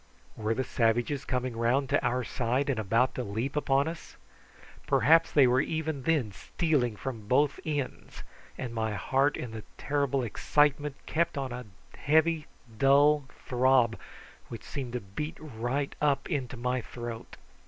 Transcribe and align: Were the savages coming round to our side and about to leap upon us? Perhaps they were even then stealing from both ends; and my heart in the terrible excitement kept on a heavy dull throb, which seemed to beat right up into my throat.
Were 0.35 0.55
the 0.55 0.63
savages 0.63 1.25
coming 1.25 1.55
round 1.55 1.87
to 1.89 2.03
our 2.03 2.23
side 2.23 2.71
and 2.71 2.79
about 2.79 3.13
to 3.13 3.23
leap 3.23 3.55
upon 3.55 3.87
us? 3.87 4.15
Perhaps 4.87 5.31
they 5.31 5.45
were 5.45 5.61
even 5.61 6.01
then 6.01 6.31
stealing 6.31 6.95
from 6.95 7.27
both 7.27 7.59
ends; 7.63 8.23
and 8.57 8.73
my 8.73 8.95
heart 8.95 9.37
in 9.37 9.51
the 9.51 9.61
terrible 9.77 10.23
excitement 10.23 10.95
kept 11.05 11.37
on 11.37 11.51
a 11.51 11.65
heavy 11.99 12.47
dull 12.79 13.25
throb, 13.45 13.95
which 14.47 14.63
seemed 14.63 14.93
to 14.93 15.01
beat 15.01 15.37
right 15.39 15.93
up 16.01 16.27
into 16.31 16.57
my 16.57 16.81
throat. 16.81 17.37